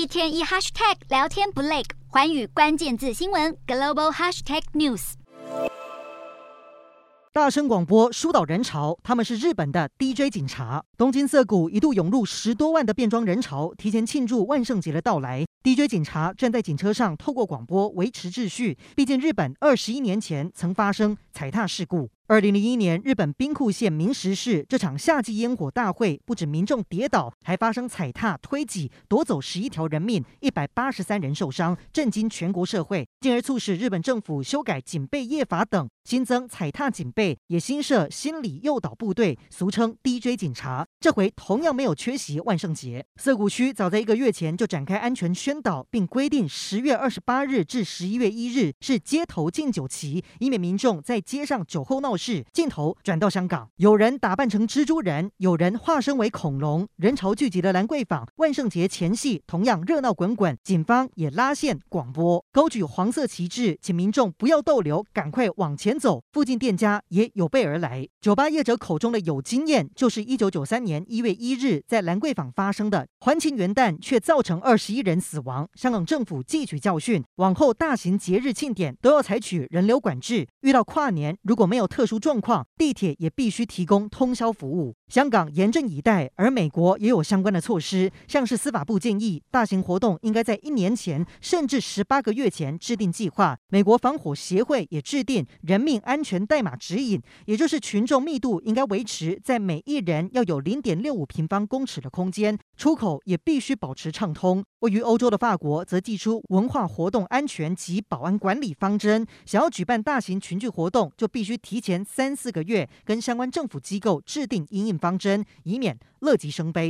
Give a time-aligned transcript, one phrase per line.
[0.00, 5.12] 一天一 hashtag 聊天不累，环宇关键字新闻 global hashtag news。
[7.34, 10.82] 大声广播疏导人潮，他们是日本的 DJ 警察。
[10.96, 15.44] 东京涩谷一度涌入十多万的变装人潮，提前庆祝万圣节的到来。
[15.62, 18.78] DJ 警察站在警车上，透过广播维持秩序。
[18.96, 22.08] 毕竟日本二十一年前曾发生踩踏事故。
[22.30, 40.86] 二零零一年，日本兵库县明石市这场夏季烟火大会，不止民众跌倒，还发生踩踏、推挤，夺走十一条人命，一百八十三人受伤，震惊全国社会，进而促使日本政府修改警备业法等，新增踩踏警备，也新设心理诱导部队，俗称 DJ 警察。
[41.00, 43.04] 这回同样没有缺席万圣节。
[43.16, 60.54] 涩谷区早在一个月前就展开安全宣导，并规定十月二十八日至十一月一日是街头禁酒期，以免民众在街上酒后闹是镜头转到香港，有人打扮成蜘蛛人，有人化身为恐龙，人潮聚集的兰桂坊，万圣节前夕同样热闹滚滚。
[60.62, 66.22] 警方也拉线广播，高举黄色旗帜，请民众不要逗留，赶快往前走。
[66.30, 68.06] 附近店家也有备而来。
[68.20, 75.66] 酒吧业者口中的有经验，就是一九九三年一月一日在兰桂坊发生的欢庆元旦，却造成二十一人死亡。
[75.74, 80.46] 香港政府汲取教训，往后大型节日庆典都要采取人流管制。
[80.60, 84.96] 遇到跨年，如果没有特殊出状况，地铁也必须提供通宵服务。
[85.06, 93.56] 香港严阵以待，而美国也有相关的措施，像是司法部建议，大型活动应该在一年前，甚至十八个月前制定计划。
[93.68, 104.64] 美国防火协会也制定人命安全代码指引，也就是群众密度应该维持在每一人要有零点六五平方公尺的空间，出口也必须保持畅通。
[104.80, 116.88] 位于欧洲的法国则寄出文化活动安全及保安管理方针，想要举办大型群聚活动，就必须提前前三四个月跟相关政府机构制定应应方针，以免乐极生悲。